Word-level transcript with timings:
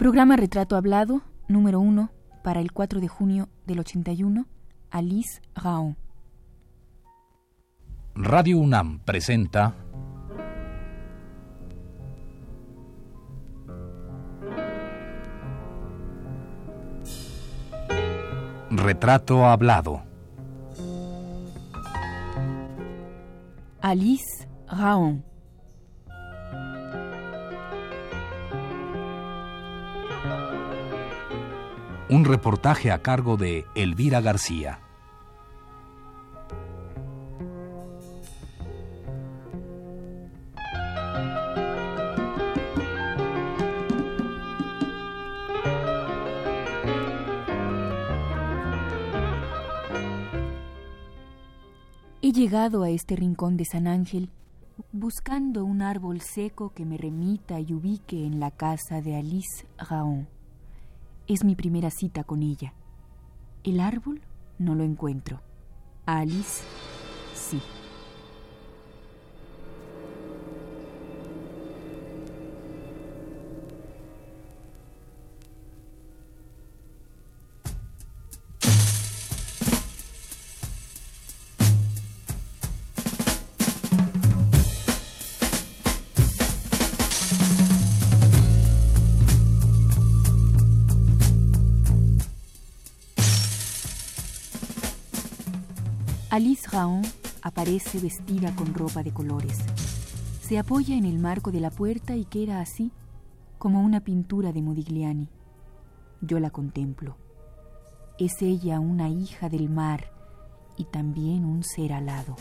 Programa 0.00 0.34
Retrato 0.34 0.76
Hablado, 0.76 1.20
número 1.46 1.78
1, 1.78 2.10
para 2.42 2.60
el 2.62 2.72
4 2.72 3.00
de 3.00 3.08
junio 3.08 3.50
del 3.66 3.80
81, 3.80 4.46
Alice 4.90 5.42
Raon. 5.54 5.94
Radio 8.14 8.56
UNAM 8.56 9.00
presenta 9.00 9.74
Retrato 18.70 19.44
Hablado. 19.44 20.02
Alice 23.82 24.48
Raon. 24.66 25.29
Un 32.10 32.24
reportaje 32.24 32.90
a 32.90 33.02
cargo 33.02 33.36
de 33.36 33.66
Elvira 33.76 34.20
García. 34.20 34.80
He 52.20 52.32
llegado 52.32 52.82
a 52.82 52.90
este 52.90 53.14
rincón 53.14 53.56
de 53.56 53.64
San 53.64 53.86
Ángel 53.86 54.30
buscando 54.90 55.64
un 55.64 55.80
árbol 55.80 56.22
seco 56.22 56.72
que 56.74 56.84
me 56.84 56.96
remita 56.96 57.60
y 57.60 57.72
ubique 57.72 58.26
en 58.26 58.40
la 58.40 58.50
casa 58.50 59.00
de 59.00 59.14
Alice 59.14 59.64
Raon. 59.78 60.39
Es 61.30 61.44
mi 61.44 61.54
primera 61.54 61.90
cita 61.90 62.24
con 62.24 62.42
ella. 62.42 62.74
El 63.62 63.78
árbol 63.78 64.20
no 64.58 64.74
lo 64.74 64.82
encuentro. 64.82 65.40
Alice 66.04 66.64
sí. 67.36 67.62
Alice 96.30 96.68
Raon 96.70 97.02
aparece 97.42 97.98
vestida 97.98 98.54
con 98.54 98.72
ropa 98.72 99.02
de 99.02 99.12
colores. 99.12 99.58
Se 100.40 100.60
apoya 100.60 100.94
en 100.94 101.04
el 101.04 101.18
marco 101.18 101.50
de 101.50 101.58
la 101.58 101.72
puerta 101.72 102.14
y 102.14 102.24
queda 102.24 102.60
así, 102.60 102.92
como 103.58 103.82
una 103.82 103.98
pintura 103.98 104.52
de 104.52 104.62
Modigliani. 104.62 105.28
Yo 106.20 106.38
la 106.38 106.50
contemplo. 106.50 107.16
Es 108.16 108.42
ella 108.42 108.78
una 108.78 109.08
hija 109.08 109.48
del 109.48 109.68
mar 109.70 110.12
y 110.76 110.84
también 110.84 111.44
un 111.44 111.64
ser 111.64 111.92
alado. 111.92 112.36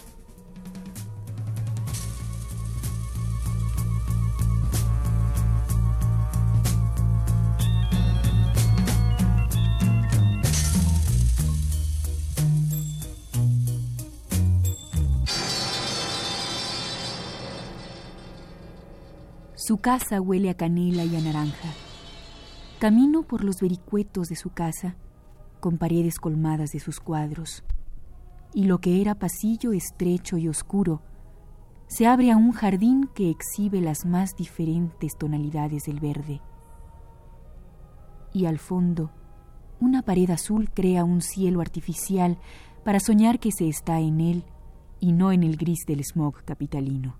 Su 19.69 19.77
casa 19.77 20.19
huele 20.19 20.49
a 20.49 20.55
canela 20.55 21.05
y 21.05 21.15
a 21.15 21.21
naranja. 21.21 21.69
Camino 22.79 23.21
por 23.21 23.43
los 23.43 23.61
vericuetos 23.61 24.27
de 24.29 24.35
su 24.35 24.49
casa, 24.49 24.95
con 25.59 25.77
paredes 25.77 26.17
colmadas 26.17 26.71
de 26.71 26.79
sus 26.79 26.99
cuadros, 26.99 27.63
y 28.51 28.63
lo 28.63 28.79
que 28.79 28.99
era 28.99 29.13
pasillo 29.13 29.71
estrecho 29.71 30.39
y 30.39 30.47
oscuro 30.47 31.03
se 31.85 32.07
abre 32.07 32.31
a 32.31 32.37
un 32.37 32.51
jardín 32.51 33.11
que 33.13 33.29
exhibe 33.29 33.79
las 33.79 34.07
más 34.07 34.35
diferentes 34.35 35.15
tonalidades 35.15 35.83
del 35.83 35.99
verde. 35.99 36.41
Y 38.33 38.47
al 38.47 38.57
fondo, 38.57 39.11
una 39.79 40.01
pared 40.01 40.31
azul 40.31 40.71
crea 40.71 41.03
un 41.03 41.21
cielo 41.21 41.61
artificial 41.61 42.39
para 42.83 42.99
soñar 42.99 43.37
que 43.39 43.51
se 43.51 43.69
está 43.69 43.99
en 43.99 44.19
él 44.19 44.43
y 44.99 45.11
no 45.11 45.31
en 45.31 45.43
el 45.43 45.57
gris 45.57 45.85
del 45.85 46.03
smog 46.03 46.43
capitalino. 46.43 47.19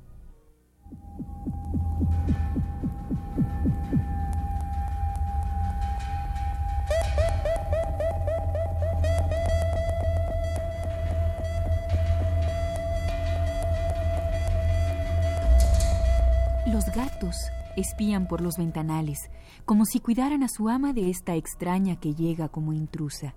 Los 16.79 16.95
gatos 16.95 17.35
espían 17.75 18.25
por 18.25 18.39
los 18.39 18.55
ventanales, 18.55 19.29
como 19.65 19.83
si 19.83 19.99
cuidaran 19.99 20.43
a 20.43 20.47
su 20.47 20.69
ama 20.69 20.93
de 20.93 21.09
esta 21.09 21.35
extraña 21.35 21.97
que 21.97 22.13
llega 22.13 22.47
como 22.47 22.71
intrusa. 22.71 23.35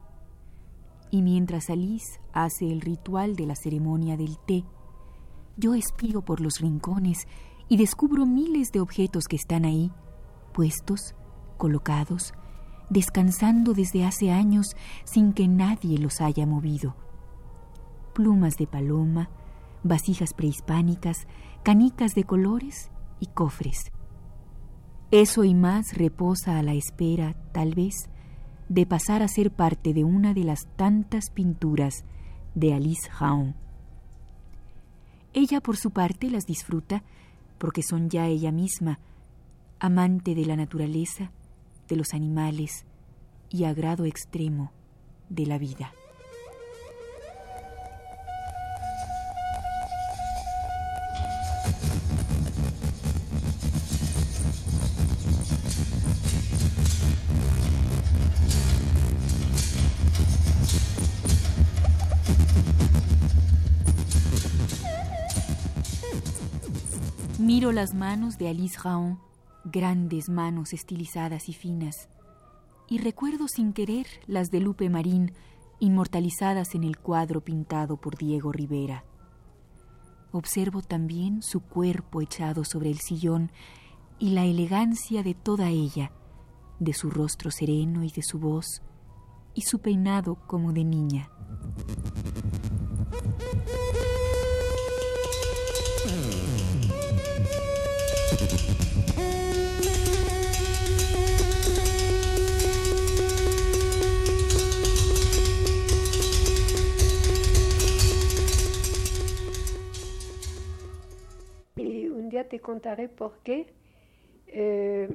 Y 1.10 1.22
mientras 1.22 1.68
Alice 1.68 2.20
hace 2.32 2.70
el 2.70 2.80
ritual 2.80 3.34
de 3.34 3.46
la 3.46 3.56
ceremonia 3.56 4.16
del 4.16 4.38
té, 4.38 4.64
yo 5.56 5.74
espío 5.74 6.22
por 6.22 6.40
los 6.40 6.60
rincones 6.60 7.26
y 7.68 7.78
descubro 7.78 8.26
miles 8.26 8.70
de 8.70 8.78
objetos 8.78 9.24
que 9.24 9.34
están 9.34 9.64
ahí, 9.64 9.90
puestos, 10.52 11.16
colocados, 11.56 12.34
descansando 12.90 13.74
desde 13.74 14.04
hace 14.04 14.30
años 14.30 14.76
sin 15.02 15.32
que 15.32 15.48
nadie 15.48 15.98
los 15.98 16.20
haya 16.20 16.46
movido. 16.46 16.94
Plumas 18.14 18.56
de 18.56 18.68
paloma, 18.68 19.30
vasijas 19.82 20.32
prehispánicas, 20.32 21.26
canicas 21.64 22.14
de 22.14 22.22
colores 22.22 22.91
y 23.22 23.26
cofres. 23.26 23.92
Eso 25.12 25.44
y 25.44 25.54
más 25.54 25.96
reposa 25.96 26.58
a 26.58 26.62
la 26.62 26.74
espera, 26.74 27.34
tal 27.52 27.74
vez, 27.74 27.94
de 28.68 28.84
pasar 28.84 29.22
a 29.22 29.28
ser 29.28 29.52
parte 29.52 29.94
de 29.94 30.02
una 30.02 30.34
de 30.34 30.42
las 30.42 30.66
tantas 30.76 31.30
pinturas 31.30 32.04
de 32.56 32.74
Alice 32.74 33.08
Raon. 33.20 33.54
Ella, 35.32 35.60
por 35.60 35.76
su 35.76 35.92
parte, 35.92 36.30
las 36.30 36.46
disfruta 36.46 37.04
porque 37.58 37.82
son 37.82 38.10
ya 38.10 38.26
ella 38.26 38.50
misma, 38.50 38.98
amante 39.78 40.34
de 40.34 40.44
la 40.44 40.56
naturaleza, 40.56 41.30
de 41.88 41.96
los 41.96 42.12
animales 42.14 42.84
y 43.50 43.64
a 43.64 43.72
grado 43.72 44.04
extremo 44.04 44.72
de 45.28 45.46
la 45.46 45.58
vida. 45.58 45.92
Miro 67.52 67.70
las 67.70 67.92
manos 67.92 68.38
de 68.38 68.48
Alice 68.48 68.78
Raon, 68.82 69.18
grandes 69.66 70.30
manos 70.30 70.72
estilizadas 70.72 71.50
y 71.50 71.52
finas, 71.52 72.08
y 72.88 72.96
recuerdo 72.96 73.46
sin 73.46 73.74
querer 73.74 74.06
las 74.26 74.50
de 74.50 74.58
Lupe 74.60 74.88
Marín, 74.88 75.34
inmortalizadas 75.78 76.74
en 76.74 76.82
el 76.82 76.96
cuadro 76.96 77.42
pintado 77.42 77.98
por 77.98 78.16
Diego 78.16 78.52
Rivera. 78.52 79.04
Observo 80.30 80.80
también 80.80 81.42
su 81.42 81.60
cuerpo 81.60 82.22
echado 82.22 82.64
sobre 82.64 82.88
el 82.88 83.00
sillón 83.00 83.52
y 84.18 84.30
la 84.30 84.46
elegancia 84.46 85.22
de 85.22 85.34
toda 85.34 85.68
ella, 85.68 86.10
de 86.80 86.94
su 86.94 87.10
rostro 87.10 87.50
sereno 87.50 88.02
y 88.02 88.10
de 88.10 88.22
su 88.22 88.38
voz, 88.38 88.80
y 89.52 89.60
su 89.60 89.78
peinado 89.78 90.36
como 90.46 90.72
de 90.72 90.84
niña. 90.84 91.28
Y 111.76 112.08
un 112.08 112.28
día 112.28 112.48
te 112.48 112.58
contaré 112.60 113.08
por 113.08 113.38
qué 113.44 113.72
eh, 114.48 115.08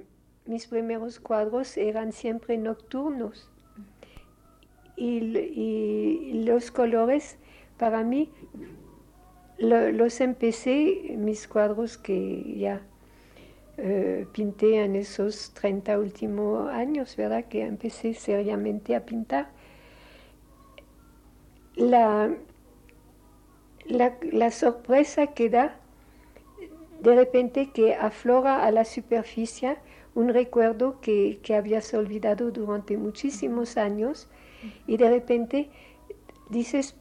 mis 0.46 0.68
primeros 0.68 1.20
cuadros 1.20 1.76
eran 1.78 2.14
siempre 2.14 2.58
nocturnos. 2.58 3.50
Y, 4.96 6.44
los 6.46 6.72
colores, 6.72 7.38
para 7.78 8.04
mí, 8.04 8.32
los 9.60 10.22
empecé, 10.22 11.16
mis 11.18 11.48
cuadros 11.48 11.98
que 11.98 12.56
ya 12.58 12.82
eh, 13.78 14.26
pinté 14.32 14.84
en 14.84 14.96
esos 14.96 15.52
30 15.54 16.00
últimos 16.00 16.68
años, 16.70 17.16
¿verdad? 17.16 17.46
Que 17.46 17.64
empecé 17.64 18.16
seriamente 18.16 18.96
a 18.96 19.06
pintar. 19.06 19.52
La, 21.76 22.36
la, 23.86 24.52
sorpresa 24.52 25.28
que 25.28 25.50
da 25.50 25.80
de 27.02 27.14
repente 27.14 27.70
que 27.72 27.94
aflora 27.94 28.66
a 28.66 28.72
la 28.72 28.84
superficie 28.84 29.78
un 30.16 30.30
recuerdo 30.30 31.00
que, 31.00 31.40
que 31.44 31.54
habías 31.54 31.94
olvidado 31.94 32.50
durante 32.50 32.98
muchísimos 32.98 33.78
años 33.78 34.28
y 34.88 34.98
de 34.98 35.08
repente 35.08 35.70
dices, 36.50 36.96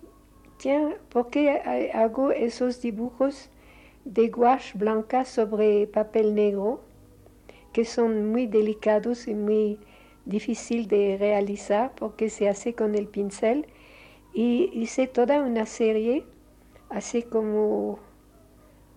¿por 1.08 1.30
qué 1.30 1.90
hago 1.94 2.32
esos 2.32 2.82
dibujos 2.82 3.48
de 4.06 4.28
gouache 4.28 4.78
blanca 4.78 5.24
sobre 5.24 5.86
papel 5.88 6.34
negro 6.34 6.80
que 7.72 7.84
son 7.84 8.30
muy 8.30 8.46
delicados 8.46 9.28
y 9.28 9.34
muy 9.34 9.78
difíciles 10.24 10.88
de 10.88 11.16
realizar 11.18 11.92
porque 11.94 12.30
se 12.30 12.48
hace 12.48 12.74
con 12.74 12.94
el 12.94 13.06
pincel? 13.06 13.66
Y 14.32 14.70
hice 14.72 15.06
toda 15.06 15.42
una 15.42 15.66
serie 15.66 16.24
hace 16.88 17.24
como 17.24 17.98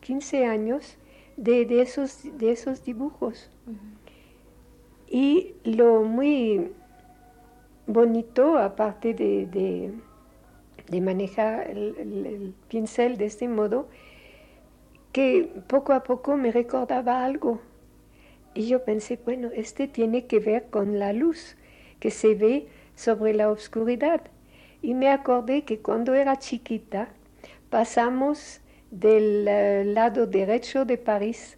15 0.01 0.45
años 0.45 0.97
de, 1.35 1.81
esos, 1.81 2.23
de 2.37 2.51
esos 2.51 2.83
dibujos. 2.83 3.49
Y 5.09 5.55
lo 5.63 6.03
muy 6.03 6.71
bonito, 7.87 8.57
aparte 8.57 9.13
de, 9.13 9.91
de, 10.87 11.01
manejar 11.01 11.69
el, 11.69 12.53
pincel 12.67 13.17
de 13.17 13.25
este 13.25 13.47
modo, 13.47 13.87
que 15.11 15.51
poco 15.67 15.93
a 15.93 16.03
poco 16.03 16.37
me 16.37 16.51
recordaba 16.51 17.23
algo. 17.23 17.59
Y 18.53 18.67
yo 18.67 18.83
pensé, 18.83 19.19
bueno, 19.23 19.49
este 19.53 19.87
tiene 19.87 20.25
que 20.25 20.39
ver 20.39 20.69
con 20.69 20.99
la 20.99 21.13
luz 21.13 21.55
que 21.99 22.11
se 22.11 22.35
ve 22.35 22.67
sobre 22.95 23.33
la 23.33 23.49
oscuridad. 23.49 24.21
Y 24.81 24.93
me 24.93 25.09
acordé 25.09 25.63
que 25.63 25.79
cuando 25.79 26.13
era 26.13 26.37
chiquita 26.37 27.09
pasamos 27.69 28.61
del 28.91 29.47
eh, 29.47 29.83
lado 29.85 30.25
derecho 30.25 30.85
de 30.85 30.97
París 30.97 31.57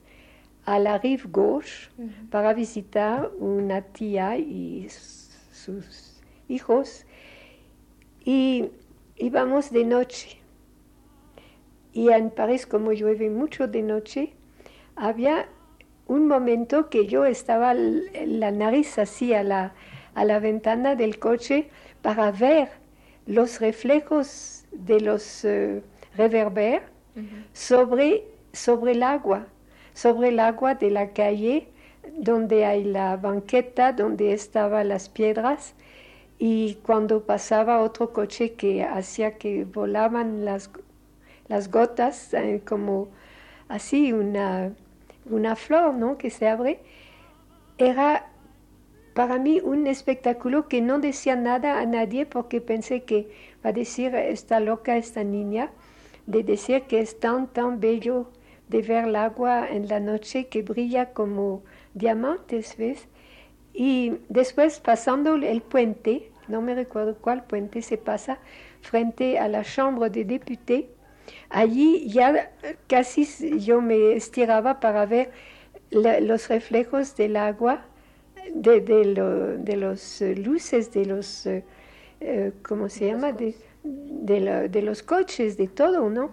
a 0.66 0.80
la 0.80 0.98
rive 0.98 1.24
gauche 1.32 1.90
para 2.30 2.54
visitar 2.54 3.32
una 3.40 3.82
tía 3.82 4.38
y 4.38 4.88
sus 4.90 6.22
hijos 6.48 7.06
y 8.24 8.70
íbamos 9.18 9.72
de 9.72 9.86
noche. 9.86 10.41
Y 11.94 12.10
en 12.10 12.30
París, 12.30 12.66
como 12.66 12.94
llueve 12.94 13.30
mucho 13.30 13.68
de 13.68 13.82
noche, 13.82 14.34
había 14.96 15.48
un 16.08 16.28
momento 16.28 16.90
que 16.90 17.08
yo 17.08 17.26
estaba 17.26 17.74
la 17.74 18.52
nariz 18.52 18.98
así 18.98 19.34
a 19.34 19.44
la, 19.44 19.74
a 20.14 20.26
la 20.26 20.40
ventana 20.40 20.96
del 20.96 21.20
coche 21.20 21.70
para 22.02 22.32
ver 22.32 22.70
los 23.26 23.60
reflejos 23.60 24.66
de 24.72 25.00
los 25.00 25.44
uh, 25.44 25.82
reverberos 26.16 26.84
sobre, 27.54 28.26
sobre 28.54 28.94
el 28.94 29.04
agua, 29.04 29.48
sobre 29.94 30.30
el 30.30 30.40
agua 30.40 30.76
de 30.76 30.92
la 30.92 31.12
calle 31.12 31.68
donde 32.18 32.66
hay 32.66 32.84
la 32.84 33.18
banqueta, 33.18 33.94
donde 33.94 34.34
estaban 34.34 34.90
las 34.90 35.10
piedras, 35.10 35.76
y 36.40 36.76
cuando 36.84 37.26
pasaba 37.26 37.82
otro 37.82 38.12
coche 38.12 38.54
que 38.54 38.84
hacía 38.84 39.38
que 39.38 39.66
volaban 39.66 40.44
las, 40.44 40.72
las 41.52 41.70
gotas, 41.70 42.34
eh, 42.34 42.62
como 42.66 43.10
así 43.68 44.14
una, 44.14 44.74
una 45.30 45.58
flor 45.58 45.94
¿no? 45.94 46.18
que 46.18 46.30
se 46.30 46.48
abre, 46.48 46.80
era 47.78 48.28
para 49.14 49.38
mí 49.38 49.60
un 49.62 49.86
espectáculo 49.86 50.70
que 50.70 50.82
no 50.82 51.00
decía 51.00 51.36
nada 51.36 51.80
a 51.82 51.86
nadie 51.86 52.26
porque 52.26 52.62
pensé 52.62 53.04
que 53.04 53.30
va 53.64 53.72
a 53.72 53.74
decir 53.74 54.16
esta 54.16 54.62
loca, 54.62 54.96
esta 54.96 55.26
niña, 55.26 55.72
de 56.26 56.44
decir 56.44 56.84
que 56.84 57.02
es 57.02 57.20
tan, 57.20 57.48
tan 57.48 57.82
bello 57.82 58.32
de 58.70 58.82
ver 58.82 59.04
el 59.10 59.18
agua 59.18 59.68
en 59.70 59.90
la 59.90 60.00
noche 60.00 60.48
que 60.48 60.62
brilla 60.62 61.12
como 61.12 61.64
diamantes, 61.94 62.78
¿ves? 62.78 63.10
Y 63.74 64.14
después 64.30 64.80
pasando 64.80 65.36
el 65.36 65.62
puente, 65.62 66.32
no 66.48 66.62
me 66.62 66.76
recuerdo 66.76 67.18
cuál 67.18 67.44
puente 67.44 67.82
se 67.82 67.98
pasa, 67.98 68.40
frente 68.82 69.38
a 69.38 69.50
la 69.50 69.64
Chambre 69.66 70.10
de 70.10 70.24
Députés, 70.24 70.86
allí 71.50 72.08
ya 72.10 72.52
casi 72.88 73.60
yo 73.60 73.82
me 73.82 74.14
estiraba 74.14 74.80
para 74.80 75.06
ver 75.06 75.32
los 75.92 76.48
reflejos 76.48 77.16
del 77.16 77.36
agua, 77.36 77.86
de, 78.54 78.82
de, 78.82 79.76
los 79.76 80.22
luces, 80.38 80.92
de 80.92 81.06
los, 81.06 81.46
eh, 81.46 81.64
eh, 82.20 82.52
¿cómo 82.64 82.90
se 82.90 83.08
llama? 83.08 83.32
De, 83.32 83.56
de, 83.84 84.82
los 84.82 85.04
coches, 85.04 85.58
de 85.58 85.68
todo, 85.68 86.10
¿no? 86.10 86.32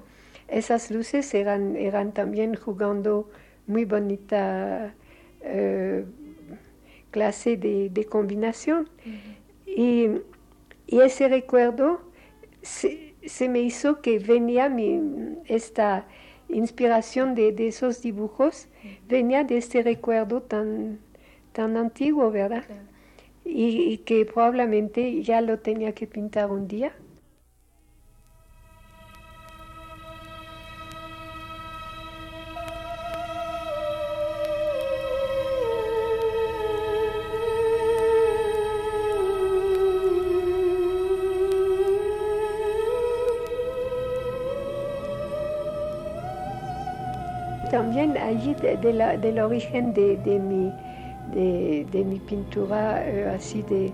Esas 0.48 0.90
luces 0.90 1.34
eran, 1.34 1.76
eran 1.76 2.12
también 2.12 2.54
jugando 2.54 3.30
muy 3.66 3.84
bonita 3.84 4.94
eh, 5.42 6.04
clase 7.10 7.56
de, 7.56 8.06
combinación. 8.08 8.88
y, 9.66 10.08
ese 10.86 11.28
recuerdo 11.28 12.00
se, 12.62 13.07
me 13.48 13.60
hizo 13.60 14.00
que 14.00 14.18
venía 14.18 14.68
mi, 14.68 15.00
esta 15.46 16.06
inspiración 16.48 17.34
de, 17.34 17.54
esos 17.68 18.02
dibujos, 18.02 18.68
venía 19.08 19.44
de 19.44 19.58
este 19.58 19.82
recuerdo 19.82 20.42
tan, 20.42 20.98
tan 21.52 21.76
antiguo, 21.76 22.30
¿verdad? 22.30 22.64
y 23.44 23.98
que 23.98 24.26
probablemente 24.26 25.22
ya 25.22 25.40
lo 25.40 25.58
tenía 25.58 25.92
que 25.92 26.06
pintar 26.06 26.50
un 26.50 26.68
día. 26.68 26.92
Allí 48.28 48.54
del 48.54 49.38
origen 49.38 49.92
de, 49.94 50.38
mi, 50.38 50.72
de, 51.32 52.04
mi 52.04 52.18
pintura, 52.20 53.06
eh, 53.08 53.28
así 53.28 53.62
de 53.62 53.92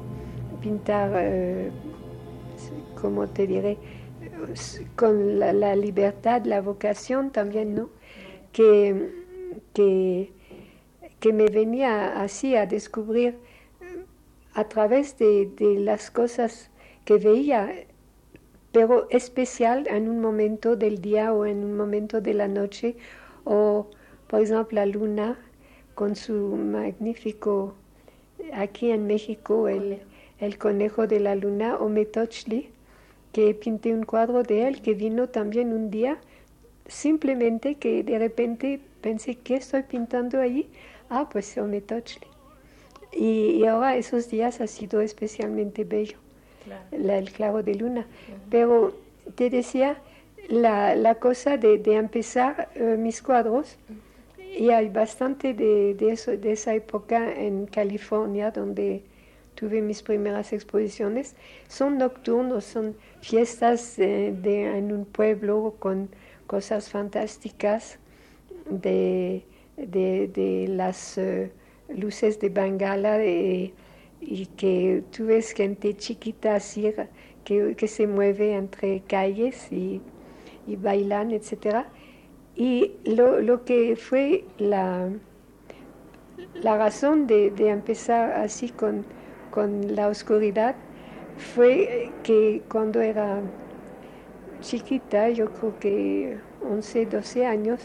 pintar, 0.61 1.11
eh, 1.15 1.71
como 3.01 3.27
te 3.29 3.47
diré, 3.47 3.79
con 4.97 5.39
la, 5.39 5.77
libertad, 5.77 6.45
la 6.45 6.61
vocación 6.61 7.31
también, 7.31 7.75
¿no? 7.75 7.91
Que, 8.53 9.11
que, 9.73 10.33
que, 11.21 11.33
me 11.33 11.47
venía 11.47 12.21
así 12.21 12.57
a 12.57 12.67
descubrir 12.67 13.39
a 14.55 14.65
través 14.65 15.19
de, 15.19 15.51
de 15.57 15.81
las 15.81 16.11
cosas 16.11 16.71
que 17.05 17.19
veía, 17.19 17.87
pero 18.73 19.09
especial 19.11 19.87
en 19.89 20.09
un 20.09 20.21
momento 20.21 20.77
del 20.77 21.01
día 21.01 21.33
o 21.33 21.47
en 21.47 21.65
un 21.65 21.77
momento 21.77 22.21
de 22.21 22.35
la 22.35 22.49
noche 22.49 22.97
o, 23.45 23.89
por 24.35 24.43
ejemplo, 24.43 24.75
la 24.75 24.87
luna 24.87 25.39
con 25.95 26.17
su 26.17 26.57
magnífico, 26.57 27.75
aquí 28.53 28.91
en 28.91 29.07
México, 29.07 29.69
el, 29.69 30.01
el 30.41 30.59
conejo 30.59 31.07
de 31.07 31.21
la 31.21 31.37
luna, 31.37 31.77
o 31.77 31.89
Metochli, 31.89 32.69
que 33.31 33.55
pinté 33.55 33.95
un 33.95 34.03
cuadro 34.05 34.43
de 34.43 34.67
él, 34.67 34.83
que 34.83 34.95
vino 34.95 35.29
también 35.29 35.73
un 35.73 35.89
día, 35.89 36.19
simplemente 36.89 37.77
que 37.77 38.03
de 38.03 38.19
repente 38.19 38.81
pensé, 39.03 39.37
¿qué 39.37 39.55
estoy 39.55 39.85
pintando 39.85 40.41
allí? 40.41 40.69
Ah, 41.11 41.29
pues 41.31 41.57
Ometochli. 41.57 42.27
Y, 43.13 43.51
y 43.59 43.67
ahora 43.67 43.97
esos 43.97 44.29
días 44.31 44.61
ha 44.61 44.67
sido 44.67 45.01
especialmente 45.01 45.85
bello, 45.85 46.19
el 46.91 47.31
clavo 47.31 47.63
de 47.63 47.77
luna. 47.77 48.07
Pero 48.51 48.95
te 49.37 49.49
decía, 49.49 49.97
la, 50.49 50.97
la 50.97 51.15
cosa 51.15 51.57
de, 51.57 51.79
de 51.79 51.95
empezar 51.95 52.69
eh, 52.75 52.97
mis 52.99 53.23
cuadros 53.23 53.77
y 54.57 54.71
hay 54.71 54.89
bastante 54.89 55.55
de, 55.55 55.95
de, 55.95 56.37
de 56.37 56.53
esa 56.53 56.75
época 56.75 57.33
en 57.33 57.67
California 57.67 58.51
donde 58.51 59.03
tuve 59.55 59.83
mis 59.83 60.03
primeras 60.03 60.53
exposiciones. 60.53 61.37
Son 61.69 61.99
nocturnos, 61.99 62.65
son 62.65 62.97
fiestas 63.21 63.97
de, 63.97 64.29
en 64.77 64.93
un 64.93 65.05
pueblo 65.05 65.77
con 65.79 66.09
cosas 66.47 66.91
fantásticas 66.91 67.99
de, 68.69 69.45
de 69.77 70.67
las, 70.69 71.19
eh, 71.19 71.51
luces 71.89 72.41
de 72.41 72.49
bengala 72.49 73.23
y 73.25 74.47
que 74.57 75.03
tú 75.11 75.27
ves 75.27 75.53
gente 75.53 75.95
chiquita 75.97 76.55
así 76.55 76.93
que, 77.45 77.89
se 77.89 78.07
mueve 78.07 78.55
entre 78.55 79.01
calles 79.01 79.71
y, 79.71 80.01
y 80.67 80.77
bailan, 80.77 81.31
etc. 81.31 81.87
Y 82.57 82.93
lo, 83.05 83.41
lo, 83.41 83.65
que 83.65 83.97
fue 83.97 84.45
la, 84.59 85.09
la 86.55 86.79
razón 86.79 87.27
de, 87.27 87.51
de 87.51 87.71
empezar 87.71 88.33
así 88.33 88.69
con, 88.71 89.05
con 89.51 89.95
la 89.95 90.09
oscuridad 90.09 90.77
fue 91.37 92.13
que 92.23 92.63
cuando 92.69 93.01
era 93.01 93.41
chiquita, 94.61 95.29
yo 95.31 95.51
creo 95.53 95.79
que 95.79 96.39
11, 96.69 97.07
12 97.07 97.47
años, 97.47 97.81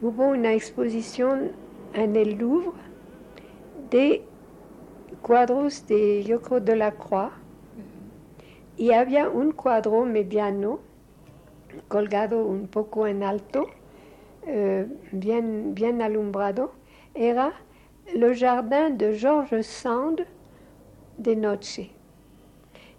hubo 0.00 0.28
una 0.28 0.52
exposición 0.52 1.52
en 1.94 2.16
el 2.16 2.36
Louvre 2.36 2.72
de 3.90 4.22
cuadros 5.22 5.86
de, 5.86 6.22
yo 6.24 6.40
creo, 6.42 6.60
de 6.60 6.76
la 6.76 6.92
Croix. 6.92 7.32
Y 8.76 8.92
había 8.92 9.28
un 9.28 9.52
cuadro 9.52 10.04
mediano, 10.04 10.80
colgado 11.88 12.44
un 12.44 12.68
poco 12.68 13.06
en 13.06 13.22
alto, 13.22 13.68
eh, 14.46 14.86
bien, 15.12 15.74
bien 15.74 16.02
alumbrado. 16.02 16.72
Era 17.14 17.54
le 18.12 18.34
jardin 18.34 18.98
de 18.98 19.18
Georges 19.18 19.66
Sand 19.66 20.26
de 21.16 21.36
noche. 21.36 21.90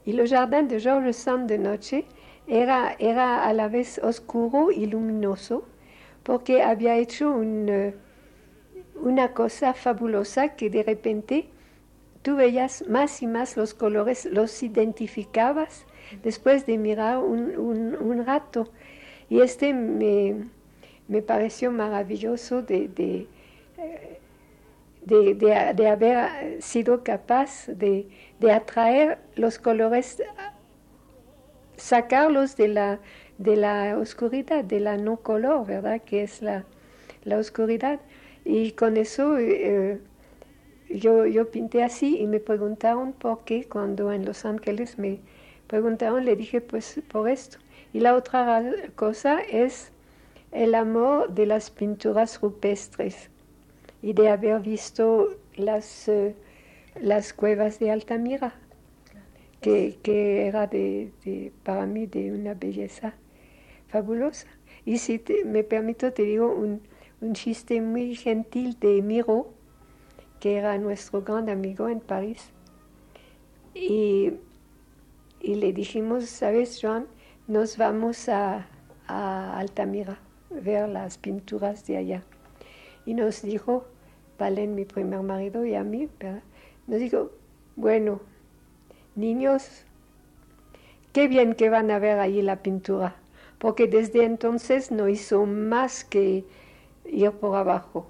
Y 0.05 0.11
el 0.11 0.27
jardin 0.27 0.67
de 0.67 0.79
Georges 0.79 1.17
Sand 1.17 1.47
de 1.47 1.57
noche 1.57 2.05
era, 2.47 2.95
era 2.99 3.43
a 3.43 3.53
la 3.53 3.67
vez 3.67 3.99
oscuro 3.99 4.71
y 4.71 4.85
luminoso 4.85 5.65
porque 6.25 6.63
había 6.63 6.97
hecho 6.97 7.39
eh, 7.43 7.93
una 8.95 9.33
cosa 9.33 9.75
fabulosa 9.75 10.55
que 10.55 10.71
de 10.71 10.81
repente 10.81 11.49
tú 12.23 12.35
veías 12.35 12.83
más 12.89 13.21
y 13.21 13.27
más 13.27 13.55
los 13.55 13.75
colores, 13.75 14.25
los 14.25 14.63
identificabas 14.63 15.85
después 16.23 16.65
de 16.65 16.77
mirar 16.77 17.17
un, 17.17 18.23
rato. 18.25 18.69
Y 19.29 19.41
este 19.41 19.73
me, 19.73 21.21
pareció 21.21 21.71
maravilloso 21.71 22.61
de, 22.61 22.87
de, 22.87 23.27
de, 25.05 25.87
haber 25.87 26.61
sido 26.61 27.03
capaz 27.03 27.67
de, 27.67 28.07
atraer 28.51 29.19
los 29.35 29.59
colores 29.59 30.21
sacarlos 31.77 32.55
de 32.55 32.69
la, 32.69 32.99
de 33.37 33.55
la 33.55 33.97
oscuridad, 33.97 34.63
de 34.63 34.79
la 34.79 34.97
no 34.97 35.17
color, 35.17 35.65
¿verdad? 35.67 36.01
Que 36.01 36.23
es 36.23 36.41
la, 36.41 36.63
la 37.23 37.37
oscuridad. 37.37 37.99
Y 38.45 38.71
con 38.71 38.97
eso 38.97 39.37
eh, 39.37 39.99
yo, 40.89 41.25
yo 41.25 41.49
pinté 41.51 41.83
así 41.83 42.17
y 42.19 42.27
me 42.27 42.39
preguntaron 42.39 43.13
por 43.13 43.43
qué 43.43 43.65
cuando 43.65 44.11
en 44.11 44.25
Los 44.25 44.45
Ángeles 44.45 44.97
me 44.97 45.19
preguntaron, 45.67 46.25
le 46.25 46.35
dije 46.35 46.61
pues 46.61 47.01
por 47.11 47.29
esto. 47.29 47.57
Y 47.93 47.99
la 47.99 48.15
otra 48.15 48.63
cosa 48.95 49.41
es 49.41 49.91
el 50.51 50.75
amor 50.75 51.33
de 51.33 51.45
las 51.45 51.69
pinturas 51.71 52.39
rupestres 52.41 53.29
y 54.01 54.13
de 54.13 54.29
haber 54.29 54.59
visto 54.61 55.35
las, 55.55 56.07
eh, 56.07 56.35
las 56.99 57.33
cuevas 57.33 57.79
de 57.79 57.91
Altamira 57.91 58.53
que, 60.03 60.47
era 60.47 60.67
de, 60.67 61.51
para 61.63 61.85
mí 61.85 62.05
de 62.05 62.31
una 62.31 62.53
belleza 62.53 63.15
fabulosa. 63.87 64.47
Y 64.85 64.99
si 64.99 65.21
me 65.45 65.63
permito, 65.63 66.13
te 66.13 66.23
digo 66.23 66.53
un, 66.53 66.81
un, 67.21 67.33
chiste 67.33 67.81
muy 67.81 68.15
gentil 68.15 68.77
de 68.79 69.01
Miro, 69.01 69.47
que 70.39 70.57
era 70.57 70.77
nuestro 70.77 71.23
gran 71.23 71.49
amigo 71.49 71.89
en 71.89 71.99
París. 71.99 72.51
Y, 73.73 74.33
y 75.45 75.55
le 75.55 75.73
dijimos, 75.73 76.25
¿sabes, 76.25 76.79
Joan? 76.81 77.05
Nos 77.47 77.77
vamos 77.77 78.29
a, 78.29 78.67
a 79.07 79.59
Altamira, 79.59 80.19
ver 80.49 80.89
las 80.89 81.19
pinturas 81.19 81.85
de 81.85 81.97
allá. 81.97 82.23
Y 83.05 83.13
nos 83.13 83.43
dijo, 83.43 83.85
Valen, 84.37 84.75
mi 84.75 84.83
primer 84.83 85.21
marido, 85.21 85.65
y 85.65 85.75
a 85.75 85.83
mí, 85.83 86.09
nos 86.87 86.99
dijo, 86.99 87.31
bueno, 87.77 88.19
niños, 89.15 89.85
qué 91.13 91.29
bien 91.29 91.53
que 91.53 91.69
van 91.69 91.89
a 91.89 91.99
ver 91.99 92.19
ahí 92.19 92.41
la 92.41 92.61
pintura, 92.61 93.15
porque 93.59 93.87
desde 93.87 94.25
entonces 94.25 94.91
no 94.91 95.07
hizo 95.07 95.45
más 95.45 96.03
que 96.03 96.43
ir 97.05 97.31
por 97.31 97.55
abajo. 97.55 98.09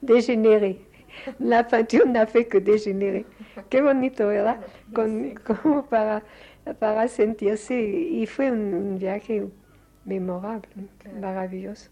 Degeneré. 0.00 0.89
La 1.38 1.66
pintura 1.66 2.04
no 2.06 2.26
fue 2.26 2.46
que 2.46 2.60
degeneré. 2.60 3.24
Qué 3.68 3.82
bonito, 3.82 4.26
¿verdad? 4.26 4.60
como 5.44 5.84
para, 5.86 6.22
para 6.78 7.08
sentirse, 7.08 7.74
y 7.80 8.26
fue 8.26 8.50
un 8.50 8.98
viaje 8.98 9.46
memorable, 10.04 10.68
maravilloso. 11.20 11.90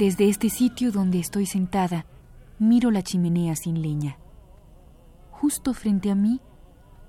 Desde 0.00 0.30
este 0.30 0.48
sitio 0.48 0.92
donde 0.92 1.18
estoy 1.18 1.44
sentada, 1.44 2.06
miro 2.58 2.90
la 2.90 3.02
chimenea 3.02 3.54
sin 3.54 3.82
leña. 3.82 4.16
Justo 5.30 5.74
frente 5.74 6.10
a 6.10 6.14
mí, 6.14 6.40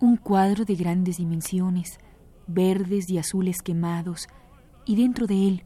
un 0.02 0.18
cuadro 0.18 0.66
de 0.66 0.76
grandes 0.76 1.16
dimensiones, 1.16 2.00
verdes 2.48 3.10
y 3.10 3.18
azules 3.18 3.62
quemados, 3.62 4.28
y 4.86 4.98
dentro 4.98 5.26
de 5.26 5.48
él 5.48 5.64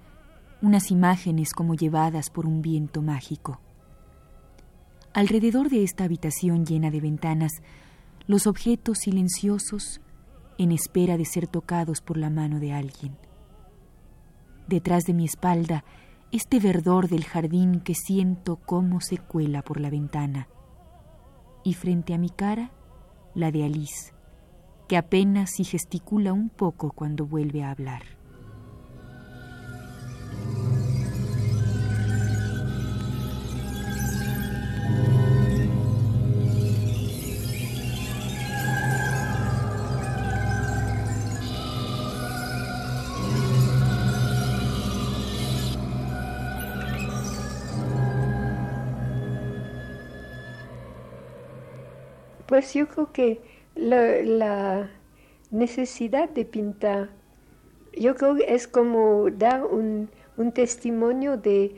unas 0.61 0.91
imágenes 0.91 1.53
como 1.53 1.73
llevadas 1.73 2.29
por 2.29 2.45
un 2.45 2.61
viento 2.61 3.01
mágico. 3.01 3.59
Alrededor 5.11 5.71
de 5.71 5.83
esta 5.83 6.03
habitación 6.03 6.63
llena 6.63 6.91
de 6.91 7.01
ventanas, 7.01 7.53
los 8.27 8.45
objetos 8.45 8.99
silenciosos 8.99 9.99
en 10.59 10.71
espera 10.71 11.17
de 11.17 11.25
ser 11.25 11.47
tocados 11.47 12.01
por 12.01 12.17
la 12.17 12.29
mano 12.29 12.59
de 12.59 12.71
alguien. 12.71 13.17
Detrás 14.67 15.05
de 15.05 15.15
mi 15.15 15.25
espalda, 15.25 15.83
este 16.35 16.59
verdor 16.59 17.07
del 17.07 17.23
jardín 17.23 17.79
que 17.79 17.95
siento 17.95 18.57
cómo 18.57 18.99
se 18.99 19.17
cuela 19.17 19.61
por 19.61 19.79
la 19.79 19.89
ventana. 19.89 20.49
Y 21.63 21.75
frente 21.75 22.13
a 22.13 22.17
mi 22.17 22.29
cara, 22.29 22.71
la 23.33 23.51
de 23.51 23.63
Alice, 23.63 24.13
que 24.89 24.97
apenas 24.97 25.51
si 25.51 25.63
gesticula 25.63 26.33
un 26.33 26.49
poco 26.49 26.91
cuando 26.91 27.25
vuelve 27.25 27.63
a 27.63 27.71
hablar. 27.71 28.03
Yo 52.73 52.87
creo 52.87 53.11
que 53.11 53.41
la, 53.75 54.89
necesidad 55.51 56.29
de 56.29 56.43
pintar, 56.43 57.09
yo 57.93 58.15
creo 58.15 58.35
que 58.35 58.53
es 58.53 58.67
como 58.67 59.29
dar 59.29 59.63
un, 59.63 60.09
testimonio 60.53 61.37
de, 61.37 61.75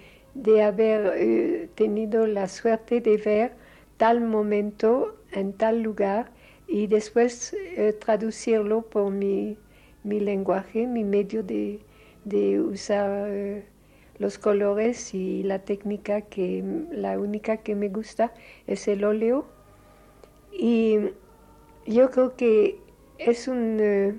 haber 0.63 1.13
eh, 1.15 1.69
tenido 1.75 2.25
la 2.25 2.47
suerte 2.47 3.01
de 3.01 3.17
ver 3.17 3.51
tal 3.97 4.21
momento 4.21 5.17
en 5.31 5.53
tal 5.53 5.81
lugar 5.81 6.31
y 6.67 6.87
después 6.87 7.53
eh, 7.53 7.93
traducirlo 7.93 8.83
por 8.83 9.11
mi, 9.11 9.57
lenguaje, 10.03 10.87
mi 10.87 11.03
medio 11.03 11.43
de, 11.43 11.79
usar 12.59 13.29
eh, 13.29 13.65
los 14.17 14.37
colores 14.39 15.13
y 15.13 15.43
la 15.43 15.59
técnica 15.59 16.21
que 16.21 16.63
la 16.91 17.19
única 17.19 17.57
que 17.57 17.75
me 17.75 17.89
gusta 17.89 18.33
es 18.65 18.87
el 18.87 19.03
óleo 19.03 19.56
y 20.51 20.97
yo 21.85 22.11
creo 22.11 22.35
que 22.35 22.79
es 23.17 23.47
un, 23.47 23.77
eh, 23.79 24.15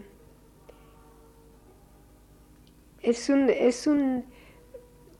es 3.02 3.28
un, 3.28 3.50
es 3.50 3.86
un, 3.86 4.24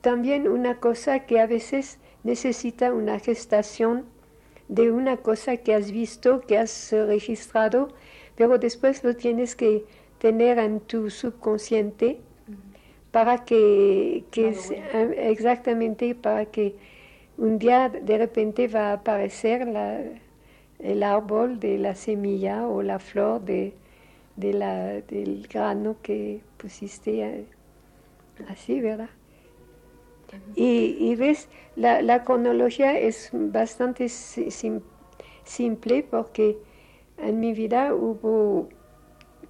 también 0.01 0.47
una 0.47 0.79
cosa 0.79 1.25
que 1.25 1.39
a 1.39 1.47
veces 1.47 1.99
necesita 2.23 2.93
una 2.93 3.19
gestación 3.19 4.05
de 4.67 4.91
una 4.91 5.17
cosa 5.17 5.57
que 5.57 5.73
has 5.73 5.91
visto, 5.91 6.41
que 6.41 6.57
has 6.57 6.91
registrado, 6.91 7.89
pero 8.35 8.57
después 8.57 9.03
lo 9.03 9.15
tienes 9.15 9.55
que 9.55 9.85
tener 10.19 10.59
en 10.59 10.79
tu 10.79 11.09
subconsciente 11.09 12.19
para 13.11 13.45
que, 13.45 14.23
que 14.31 14.55
exactamente 15.17 16.13
para 16.13 16.45
que 16.45 16.75
un 17.37 17.57
día 17.57 17.89
de 17.89 18.17
repente 18.17 18.67
va 18.67 18.91
a 18.91 18.93
aparecer 18.93 19.67
la, 19.67 20.01
el 20.79 21.03
árbol 21.03 21.59
de 21.59 21.77
la 21.77 21.95
semilla 21.95 22.67
o 22.67 22.81
la 22.81 22.99
flor 22.99 23.41
de, 23.41 23.73
de 24.35 24.53
la, 24.53 25.01
del 25.01 25.47
grano 25.47 25.97
que 26.01 26.41
pusiste 26.57 27.21
eh, 27.21 27.45
así, 28.47 28.79
¿verdad? 28.79 29.09
Y, 30.55 30.95
y 30.99 31.15
ves, 31.15 31.49
la, 31.75 32.01
la, 32.01 32.23
cronología 32.23 32.97
es 32.97 33.31
bastante 33.33 34.07
simple 34.09 36.03
porque 36.09 36.57
en 37.17 37.39
mi 37.39 37.53
vida 37.53 37.95
hubo 37.95 38.69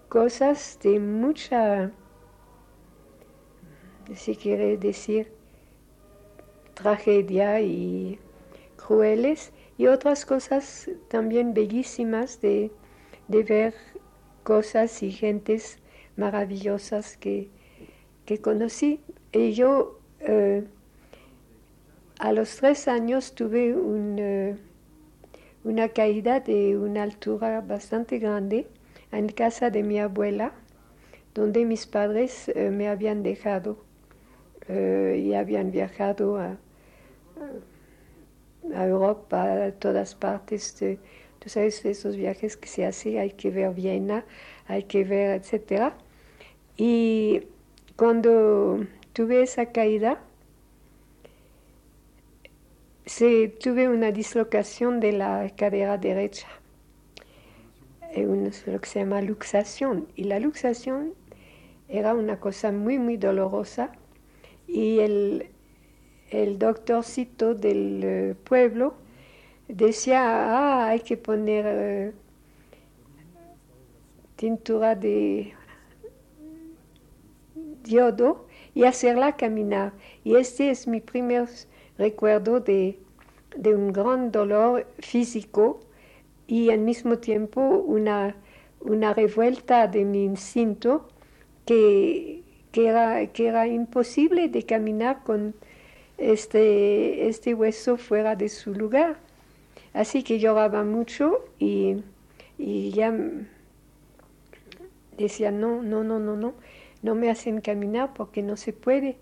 cosas 0.08 0.80
de 0.82 1.00
mucha, 1.00 1.92
si 4.16 4.36
quiere 4.36 4.78
decir, 4.78 5.32
tragedia 6.74 7.60
y 7.62 8.18
crueles, 8.78 9.52
y 9.80 9.88
otras 9.88 10.26
cosas 10.26 10.92
también 11.08 11.54
bellísimas 11.54 12.42
de, 12.42 12.70
de 13.30 13.44
ver 13.44 13.74
cosas 14.44 15.02
y 15.04 15.10
gentes 15.10 15.80
maravillosas 16.18 17.16
que, 17.16 17.48
que 18.26 18.42
conocí. 18.42 19.00
Y 19.32 19.54
yo 19.54 19.98
eh, 20.20 20.66
a 22.20 22.34
los 22.34 22.58
tres 22.58 22.90
años 22.90 23.36
tuve 23.36 23.74
eh, 24.18 24.58
una 25.64 25.88
caída 25.88 26.42
de 26.42 26.78
una 26.78 27.04
altura 27.04 27.62
bastante 27.62 28.20
grande 28.20 28.68
en 29.14 29.30
casa 29.30 29.70
de 29.70 29.84
mi 29.84 29.98
abuela, 29.98 30.52
donde 31.34 31.64
mis 31.64 31.88
padres 31.88 32.50
eh, 32.50 32.70
me 32.70 32.90
habían 32.90 33.24
dejado 33.24 33.78
y 34.68 35.34
habían 35.34 35.72
viajado 35.72 36.38
a 36.38 36.58
Europa, 38.74 39.66
a 39.66 39.72
todas 39.72 40.16
partes. 40.16 40.80
De, 40.80 41.00
tú 41.40 41.50
sabes, 41.50 41.84
esos 41.86 42.16
viajes 42.16 42.58
que 42.58 42.68
se 42.68 42.86
hacen, 42.86 43.20
hay 43.20 43.32
que 43.32 43.52
ver 43.52 43.74
Viena, 43.74 44.26
hay 44.68 44.84
que 44.84 45.04
ver, 45.04 45.42
etc. 45.42 45.94
Y 46.78 47.44
cuando 47.96 48.86
tuve 49.14 49.42
esa 49.44 49.68
caída, 49.68 50.22
se, 53.06 53.48
tuve 53.50 53.90
una 53.90 54.12
dislocación 54.12 55.00
de 55.00 55.14
la 55.14 55.52
cadera 55.56 55.98
derecha, 55.98 56.48
lo 58.16 58.80
que 58.80 58.88
se 58.88 59.00
llama 59.00 59.22
luxación. 59.22 60.08
Y 60.16 60.26
la 60.26 60.40
luxación 60.40 61.14
era 61.88 62.14
una 62.14 62.40
cosa 62.40 62.72
muy, 62.72 63.00
muy 63.00 63.18
dolorosa. 63.18 63.92
Y 64.68 65.00
el, 65.00 65.50
el 66.32 66.60
doctorcito 66.60 67.56
del 67.56 68.02
eh, 68.04 68.36
pueblo 68.44 68.94
decía, 69.68 70.22
ah, 70.24 70.88
hay 70.90 71.00
que 71.02 71.18
poner 71.18 71.66
eh, 71.68 72.14
tintura 74.36 74.96
de 74.96 75.54
diodo 77.84 78.48
y 78.74 78.84
hacerla 78.84 79.36
caminar. 79.36 79.94
Y 80.24 80.36
este 80.36 80.70
es 80.70 80.88
mi 80.88 81.02
primer 81.02 81.48
recuerdo 81.98 82.60
de, 82.60 83.00
un 83.66 83.92
gran 83.92 84.32
dolor 84.32 84.88
físico 85.00 85.82
y 86.48 86.70
al 86.70 86.80
mismo 86.80 87.18
tiempo 87.18 87.62
una, 87.62 88.36
una 88.80 89.14
revuelta 89.14 89.88
de 89.88 90.06
mi 90.06 90.24
instinto 90.24 91.08
que, 91.66 92.44
que, 92.72 92.88
era, 92.88 93.28
que 93.28 93.48
era 93.48 93.68
imposible 93.68 94.50
de 94.50 94.64
caminar 94.64 95.24
con 95.24 95.56
este, 96.20 97.28
este 97.28 97.54
hueso 97.54 97.98
fuera 97.98 98.36
de 98.36 98.50
su 98.50 98.74
lugar. 98.74 99.18
Así 99.94 100.24
que 100.24 100.40
lloraba 100.40 100.84
mucho 100.84 101.46
y, 101.58 101.98
y 102.58 102.92
ya 102.92 103.14
decía, 105.18 105.52
no, 105.52 105.82
no, 105.82 106.04
no, 106.04 106.20
no, 106.20 106.36
no, 106.36 106.54
no 107.02 107.16
me 107.16 107.30
hacen 107.30 107.62
caminar 107.62 108.14
porque 108.14 108.42
no 108.44 108.58
se 108.58 108.74
puede. 108.74 109.18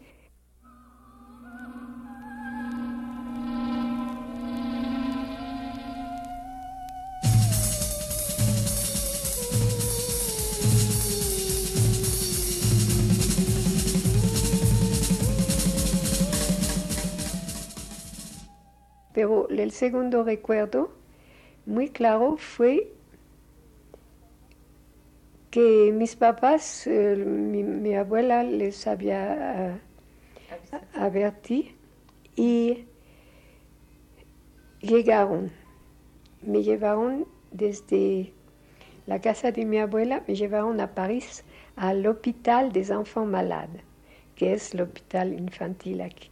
Pero 19.17 19.49
el 19.49 19.71
segundo 19.71 20.23
recuerdo 20.23 20.91
muy 21.65 21.89
claro 21.89 22.37
fue 22.37 22.93
que 25.49 25.91
mis 25.91 26.15
papás, 26.15 26.85
eh, 26.85 27.15
mi, 27.15 27.95
abuela 27.95 28.43
les 28.43 28.85
había 28.85 29.81
uh, 30.71 30.99
advertido 30.99 31.69
y 32.35 32.85
llegaron, 34.81 35.51
me 36.43 36.61
llevaron 36.61 37.25
desde 37.49 38.33
la 39.07 39.19
casa 39.19 39.51
de 39.51 39.65
mi 39.65 39.79
abuela, 39.79 40.23
me 40.27 40.35
llevaron 40.35 40.79
a 40.79 40.93
París 40.93 41.43
al 41.75 42.05
Hospital 42.05 42.71
des 42.71 42.91
Enfants 42.91 43.31
Malades, 43.31 43.81
que 44.35 44.53
es 44.53 44.75
el 44.75 44.81
hospital 44.81 45.33
infantil 45.33 46.01
aquí. 46.01 46.29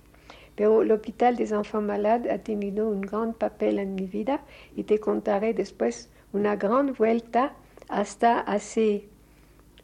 Pero 0.56 0.82
el 0.82 0.92
Hospital 0.92 1.36
des 1.36 1.52
Enfants 1.52 1.86
Malades 1.86 2.32
ha 2.32 2.38
tenido 2.40 2.88
un 2.88 3.02
gran 3.02 3.34
papel 3.34 3.80
en 3.80 3.96
mi 3.96 4.08
vida 4.08 4.42
y 4.76 4.84
te 4.84 5.00
contaré 5.00 5.54
después 5.54 6.10
una 6.32 6.56
gran 6.56 6.94
vuelta 6.94 7.56
hasta 7.90 8.40
hace, 8.40 9.10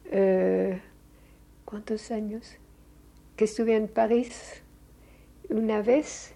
eh, 0.05 0.81
¿cuántos 1.65 2.11
años? 2.11 2.57
Que 3.35 3.45
estuve 3.45 3.75
en 3.75 3.87
París 3.87 4.63
una 5.49 5.81
vez 5.81 6.35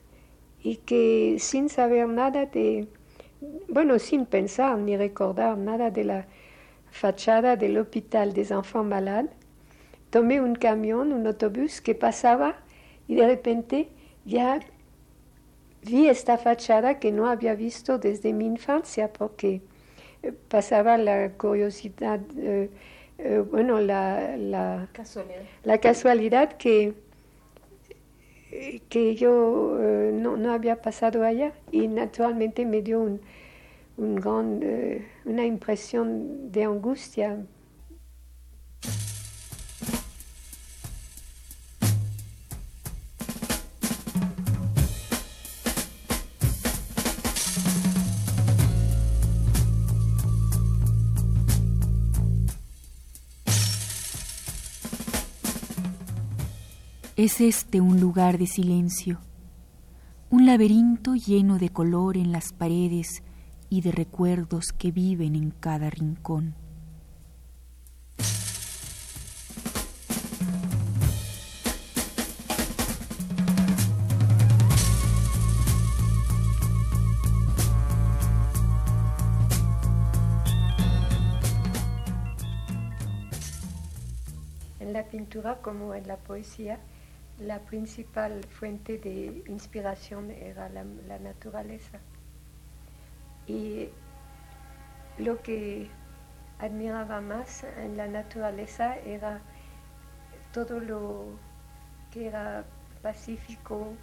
y 0.62 0.78
que 0.78 1.38
sin 1.40 1.70
saber 1.70 2.08
nada 2.08 2.46
de, 2.46 2.88
bueno, 3.70 4.00
sin 4.00 4.26
pensar 4.26 4.78
ni 4.78 4.98
recordar 4.98 5.58
nada 5.58 5.92
de 5.92 6.04
la 6.04 6.28
fachada 6.92 7.56
del 7.56 7.78
Hospital 7.78 8.34
des 8.34 8.52
Enfants 8.52 8.90
Malades, 8.90 9.32
tomé 10.10 10.42
un 10.42 10.56
camión, 10.56 11.14
un 11.14 11.28
autobús 11.28 11.82
que 11.82 11.96
pasaba 11.96 12.58
y 13.08 13.16
de 13.16 13.28
repente 13.28 13.90
ya 14.26 14.60
vi 15.84 16.08
esta 16.10 16.38
fachada 16.38 17.00
que 17.00 17.12
no 17.12 17.28
había 17.28 17.56
visto 17.56 17.98
desde 18.00 18.34
mi 18.34 18.46
infancia 18.46 19.14
porque 19.14 19.62
eh, 20.24 20.34
pasaba 20.50 20.98
la 20.98 21.32
curiosidad, 21.34 22.20
eh, 22.38 22.70
eh, 23.20 23.44
bueno, 23.50 23.80
la, 23.80 24.36
la, 24.38 24.88
casualidad. 24.92 25.42
la, 25.64 25.78
casualidad. 25.78 26.54
que, 26.58 26.94
que 28.90 29.16
yo 29.16 29.78
no, 30.14 30.38
no, 30.38 30.52
había 30.54 30.82
pasado 30.82 31.24
allá 31.24 31.54
y 31.72 31.88
naturalmente 31.88 32.66
me 32.66 32.82
dio 32.82 33.02
un, 33.02 33.22
un 33.98 34.16
gran, 34.16 34.62
una 35.26 35.46
impresión 35.46 36.52
de 36.52 36.64
angustia 36.64 37.38
Es 57.26 57.42
este 57.42 57.82
un 57.82 58.00
lugar 58.00 58.38
de 58.38 58.46
silencio, 58.46 59.20
un 60.30 60.46
laberinto 60.46 61.16
lleno 61.16 61.58
de 61.58 61.70
color 61.70 62.18
en 62.18 62.32
las 62.32 62.54
paredes 62.54 63.24
y 63.68 63.82
de 63.82 63.92
recuerdos 63.92 64.66
que 64.78 64.92
viven 64.92 65.36
en 65.36 65.50
cada 65.50 65.90
rincón. 65.90 66.54
En 84.80 84.94
la 84.94 85.06
pintura 85.06 85.58
como 85.64 85.96
en 85.96 86.08
la 86.08 86.18
poesía, 86.18 86.80
la 87.40 87.60
principal 87.60 88.44
fuente 88.46 88.98
de 88.98 89.44
inspiración 89.48 90.32
era 90.32 90.70
la, 90.70 90.84
naturaleza. 91.20 92.00
Y 93.48 93.90
lo 95.18 95.42
que 95.42 95.90
admiraba 96.60 97.22
más 97.22 97.64
en 97.64 97.98
la 97.98 98.08
naturaleza 98.08 98.98
era 98.98 99.42
todo 100.54 100.80
lo 100.80 101.26
que 102.12 102.28
era 102.28 102.64
pacífico, 103.02 103.94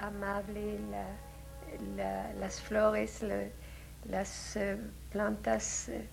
amable, 0.00 0.78
las 2.38 2.60
flores, 2.60 3.24
las 4.04 4.56
eh, 4.56 4.76
plantas 5.10 5.88
eh, 5.88 6.08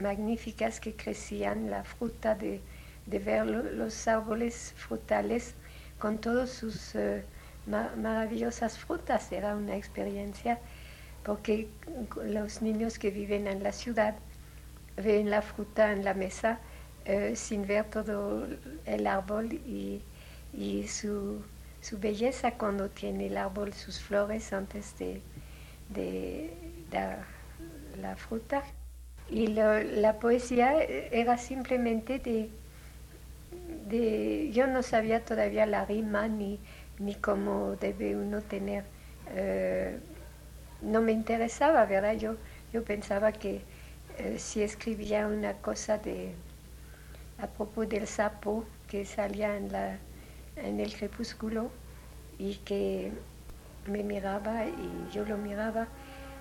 magníficas 0.00 0.80
que 0.80 0.96
crecían, 0.96 1.70
la 1.70 1.84
fruta 1.84 2.34
de, 2.34 2.60
ver 3.06 3.46
los 3.46 4.08
árboles 4.08 4.74
frutales 4.76 5.54
con 5.98 6.18
todas 6.18 6.50
sus 6.50 6.94
eh, 6.94 7.24
maravillosas 7.66 8.78
frutas. 8.78 9.30
Era 9.32 9.54
una 9.54 9.76
experiencia 9.76 10.58
porque 11.22 11.68
los 12.24 12.62
niños 12.62 12.98
que 12.98 13.10
viven 13.10 13.46
en 13.46 13.62
la 13.62 13.72
ciudad 13.72 14.16
ven 14.96 15.30
la 15.30 15.42
fruta 15.42 15.92
en 15.92 16.04
la 16.04 16.14
mesa 16.14 16.58
eh, 17.04 17.34
sin 17.36 17.66
ver 17.66 17.84
todo 17.86 18.46
el 18.84 19.06
árbol 19.06 19.52
y, 19.52 20.02
su, 20.88 21.42
belleza 21.92 22.52
cuando 22.52 22.90
tiene 22.90 23.26
el 23.28 23.36
árbol 23.36 23.72
sus 23.72 24.00
flores 24.00 24.52
antes 24.52 24.94
de, 24.98 25.22
dar 26.90 27.24
la 28.00 28.16
fruta. 28.16 28.62
Y 29.28 29.46
la 29.48 30.18
poesía 30.18 30.82
era 30.82 31.38
simplemente 31.38 32.18
de, 32.18 32.50
de, 33.90 34.50
Yo 34.52 34.66
no 34.66 34.82
sabía 34.82 35.24
todavía 35.24 35.66
la 35.66 35.84
rima 35.84 36.28
ni, 36.28 36.58
ni 36.98 37.14
cómo 37.14 37.76
debe 37.76 38.16
uno 38.16 38.40
tener... 38.42 38.84
Eh, 39.34 39.98
no 40.82 41.02
me 41.02 41.12
interesaba, 41.12 41.84
¿verdad? 41.84 42.14
Yo, 42.14 42.36
yo 42.72 42.84
pensaba 42.84 43.32
que 43.32 43.62
eh, 44.18 44.38
si 44.38 44.62
escribía 44.62 45.26
una 45.26 45.54
cosa 45.54 45.98
de, 45.98 46.34
a 47.38 47.46
propos 47.46 47.88
del 47.88 48.06
sapo 48.06 48.64
que 48.88 49.04
salía 49.04 49.56
en, 49.56 49.72
la, 49.72 49.98
en 50.56 50.80
el 50.80 50.94
crepúsculo 50.94 51.70
y 52.38 52.56
que 52.56 53.12
me 53.86 54.02
miraba 54.02 54.66
y 54.66 55.10
yo 55.12 55.24
lo 55.24 55.36
miraba, 55.36 55.88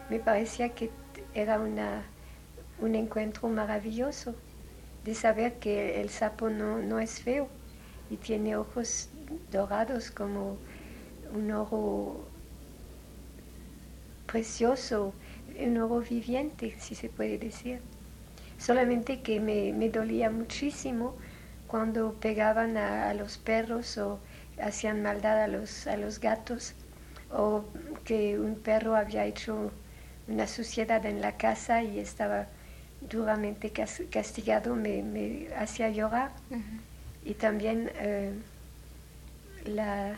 me 0.10 0.20
parecía 0.20 0.70
que 0.70 0.90
era 1.34 1.60
una, 1.60 2.04
un 2.80 2.96
encuentro 2.96 3.48
maravilloso 3.50 4.36
de 5.10 5.16
saber 5.16 5.54
que 5.56 6.00
el 6.02 6.10
sapo 6.12 6.52
no, 6.52 6.78
no 6.78 7.00
es 7.00 7.20
feo 7.20 7.48
y 8.12 8.18
tiene 8.18 8.56
ojos 8.56 9.10
dorados 9.52 10.12
como 10.12 10.56
un 11.34 11.52
oro 11.52 12.28
precioso, 14.28 15.16
un 15.60 15.78
oro 15.80 16.02
viviente, 16.02 16.76
si 16.78 16.94
se 16.94 17.10
puede 17.10 17.40
decir. 17.40 17.80
Solamente 18.60 19.22
que 19.22 19.40
me, 19.40 19.90
dolía 19.90 20.30
muchísimo 20.30 21.16
cuando 21.66 22.14
pegaban 22.14 22.78
a, 22.78 23.12
los 23.16 23.40
perros 23.40 23.98
o 23.98 24.20
hacían 24.62 25.02
maldad 25.02 25.42
a 25.42 25.48
los, 25.48 25.88
a 25.88 25.98
los 25.98 26.20
gatos 26.20 26.76
o 27.32 27.64
que 28.06 28.38
un 28.38 28.54
perro 28.54 28.96
había 28.96 29.26
hecho 29.26 29.72
una 30.28 30.46
suciedad 30.46 31.04
en 31.08 31.20
la 31.20 31.36
casa 31.36 31.82
y 31.82 31.98
estaba 31.98 32.46
duramente 33.02 33.72
castigado, 33.72 34.76
me, 34.76 35.04
me 35.04 35.48
hacía 35.56 35.90
llorar. 35.90 36.32
Y 37.24 37.34
también 37.34 37.92
eh, 37.96 38.32
la, 39.66 40.16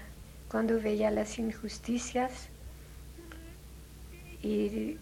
cuando 0.50 0.80
veía 0.80 1.12
las 1.12 1.40
injusticias 1.40 2.48
y, 4.42 4.98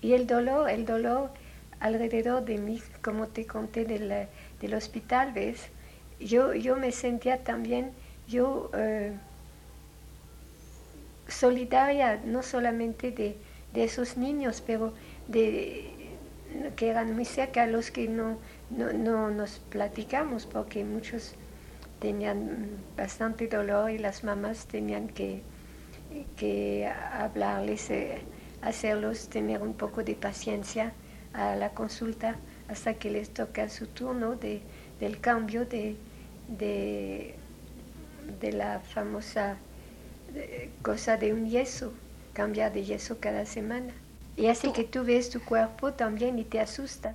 y, 0.00 0.12
el 0.12 0.26
dolor, 0.26 0.70
el 0.70 0.84
dolor 0.84 1.30
alrededor 1.78 2.44
de 2.44 2.58
mí, 2.58 2.82
como 3.02 3.28
te 3.28 3.46
conté 3.46 3.84
del, 3.84 4.26
del 4.60 4.74
hospital, 4.74 5.32
¿ves? 5.32 5.68
Yo, 6.18 6.52
yo 6.54 6.76
me 6.76 6.92
sentía 6.92 7.42
también, 7.42 7.92
yo 8.28 8.70
eh, 8.74 9.12
solidaria, 11.28 12.20
no 12.24 12.42
solamente 12.42 13.10
de, 13.10 13.36
de, 13.72 13.84
esos 13.84 14.16
niños, 14.16 14.62
pero 14.66 14.92
de 15.28 15.99
que 16.76 16.88
eran 16.88 17.14
muy 17.14 17.24
cerca, 17.24 17.66
los 17.66 17.90
que 17.90 18.08
no, 18.08 18.38
no, 18.70 18.92
no 18.92 19.30
nos 19.30 19.58
platicamos, 19.58 20.46
porque 20.46 20.84
muchos 20.84 21.34
tenían 22.00 22.68
bastante 22.96 23.48
dolor 23.48 23.90
y 23.90 23.98
las 23.98 24.24
mamás 24.24 24.66
tenían 24.66 25.08
que, 25.08 25.42
que 26.36 26.86
hablarles. 26.86 27.90
Eh, 27.90 28.22
hacerlos 28.62 29.28
tener 29.28 29.62
un 29.62 29.74
poco 29.74 30.02
de 30.02 30.14
paciencia 30.14 30.92
a 31.32 31.56
la 31.56 31.70
consulta 31.70 32.36
hasta 32.68 32.94
que 32.94 33.10
les 33.10 33.30
toca 33.30 33.68
su 33.68 33.86
turno 33.86 34.36
de, 34.36 34.60
del 34.98 35.20
cambio 35.20 35.64
de, 35.64 35.96
de, 36.48 37.36
la 38.52 38.80
famosa 38.80 39.56
eh, 40.34 40.70
cosa 40.82 41.16
de 41.16 41.32
un 41.32 41.48
yeso, 41.48 41.92
cambiar 42.32 42.72
de 42.72 42.84
yeso 42.84 43.18
cada 43.20 43.46
semana. 43.46 43.92
Y 44.40 44.46
así 44.46 44.72
que 44.72 44.84
tú 44.84 45.04
ves 45.04 45.28
tu 45.28 45.38
cuerpo 45.40 45.92
también 45.92 46.38
y 46.38 46.44
te 46.44 46.60
asusta. 46.60 47.14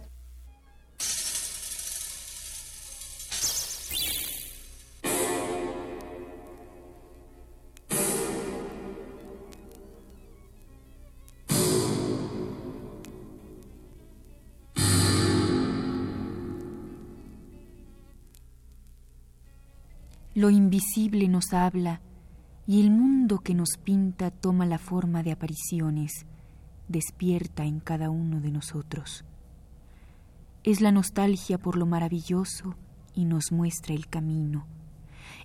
Lo 20.36 20.52
invisible 20.52 21.28
nos 21.28 21.54
habla 21.54 22.02
y 22.68 22.82
el 22.82 22.92
mundo 22.92 23.40
que 23.40 23.56
nos 23.56 23.78
pinta 23.84 24.30
toma 24.30 24.68
la 24.68 24.78
forma 24.78 25.24
de 25.24 25.32
apariciones, 25.32 26.28
despierta 26.88 27.66
en 27.66 27.80
cada 27.80 28.10
uno 28.10 28.40
de 28.42 28.52
nosotros. 28.52 29.26
Es 30.64 30.82
la 30.82 30.92
nostalgia 30.92 31.58
por 31.58 31.78
lo 31.78 31.86
maravilloso 31.86 32.76
y 33.14 33.26
nos 33.26 33.52
muestra 33.52 33.94
el 33.94 34.08
camino, 34.08 34.66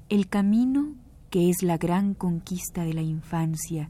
el 0.09 0.29
camino 0.29 0.95
que 1.31 1.51
es 1.51 1.63
la 1.63 1.79
gran 1.79 2.15
conquista 2.15 2.85
de 2.85 2.95
la 2.95 3.03
infancia 3.03 3.89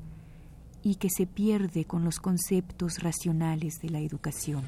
y 0.82 0.96
que 0.96 1.08
se 1.10 1.26
pierde 1.26 1.84
con 1.84 2.04
los 2.04 2.20
conceptos 2.20 2.98
racionales 2.98 3.80
de 3.82 3.90
la 3.90 4.00
educación. 4.00 4.62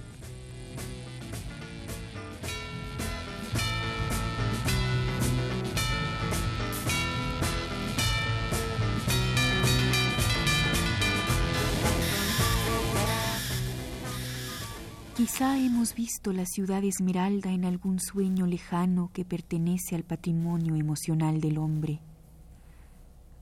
Quizá 15.32 15.56
hemos 15.56 15.94
visto 15.94 16.30
la 16.34 16.44
ciudad 16.44 16.84
esmeralda 16.84 17.52
en 17.52 17.64
algún 17.64 18.00
sueño 18.00 18.44
lejano 18.44 19.08
que 19.14 19.24
pertenece 19.24 19.94
al 19.96 20.02
patrimonio 20.02 20.76
emocional 20.76 21.40
del 21.40 21.56
hombre. 21.56 22.00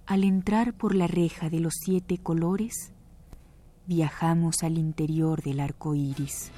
Al 0.07 0.23
entrar 0.23 0.73
por 0.73 0.95
la 0.95 1.09
reja 1.09 1.51
de 1.51 1.59
los 1.59 1.75
siete 1.85 2.19
colores, 2.19 2.93
viajamos 3.87 4.63
al 4.63 4.79
interior 4.79 5.43
del 5.43 5.59
arco 5.59 5.97
iris. 5.97 6.53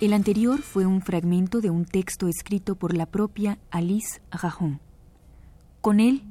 El 0.00 0.12
anterior 0.12 0.62
fue 0.62 0.86
un 0.86 1.02
fragmento 1.02 1.60
de 1.60 1.70
un 1.70 1.84
texto 1.84 2.28
escrito 2.28 2.76
por 2.76 2.96
la 2.96 3.06
propia 3.06 3.58
Alice 3.72 4.20
Rajon. 4.30 4.78
Con 5.80 5.98
él, 5.98 6.22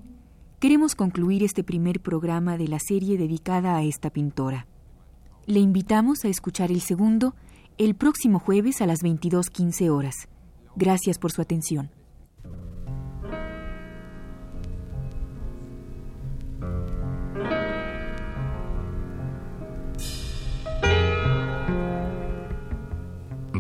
queremos 0.61 0.95
concluir 0.95 1.43
este 1.43 1.65
primer 1.65 1.99
programa 1.99 2.57
de 2.57 2.69
la 2.69 2.79
serie 2.79 3.17
dedicada 3.17 3.75
a 3.75 3.83
esta 3.83 4.09
pintora. 4.09 4.67
Le 5.47 5.59
invitamos 5.59 6.23
a 6.23 6.29
escuchar 6.29 6.71
el 6.71 6.79
segundo 6.79 7.35
el 7.77 7.95
próximo 7.95 8.39
jueves 8.39 8.81
a 8.81 8.85
las 8.85 8.99
22.15 9.01 9.89
horas. 9.89 10.15
Gracias 10.77 11.19
por 11.19 11.33
su 11.33 11.41
atención. 11.41 11.89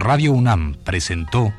Radio 0.07 0.31
UNAM 0.31 0.73
presentó 0.85 1.53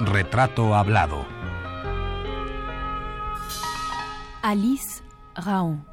Retrato 0.00 0.74
Hablado. 0.74 1.24
Alice 4.42 5.02
Raon. 5.34 5.87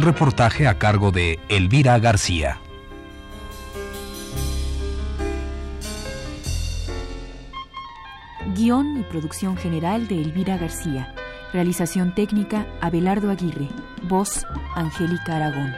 Reportaje 0.00 0.66
a 0.66 0.78
cargo 0.78 1.10
de 1.12 1.38
Elvira 1.50 1.98
García. 1.98 2.58
Guión 8.54 8.96
y 8.96 9.02
producción 9.02 9.58
general 9.58 10.08
de 10.08 10.22
Elvira 10.22 10.56
García. 10.56 11.14
Realización 11.52 12.14
técnica 12.14 12.66
Abelardo 12.80 13.30
Aguirre. 13.30 13.68
Voz 14.04 14.46
Angélica 14.74 15.36
Aragón. 15.36 15.74